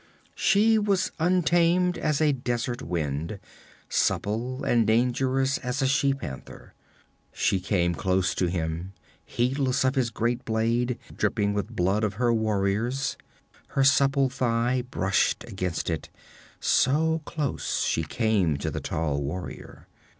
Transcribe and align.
She 0.33 0.79
was 0.79 1.11
untamed 1.19 1.95
as 1.95 2.21
a 2.21 2.31
desert 2.31 2.81
wind, 2.81 3.39
supple 3.87 4.63
and 4.63 4.87
dangerous 4.87 5.59
as 5.59 5.79
a 5.79 5.87
she 5.87 6.11
panther. 6.11 6.73
She 7.31 7.59
came 7.59 7.93
close 7.93 8.33
to 8.33 8.47
him, 8.47 8.93
heedless 9.23 9.83
of 9.83 9.93
his 9.93 10.09
great 10.09 10.43
blade, 10.43 10.97
dripping 11.15 11.53
with 11.53 11.75
blood 11.75 12.03
of 12.03 12.15
her 12.15 12.33
warriors. 12.33 13.15
Her 13.67 13.83
supple 13.83 14.27
thigh 14.31 14.81
brushed 14.89 15.43
against 15.43 15.87
it, 15.87 16.09
so 16.59 17.21
close 17.25 17.81
she 17.85 18.01
came 18.01 18.57
to 18.57 18.71
the 18.71 18.81
tall 18.81 19.21
warrior. 19.21 19.87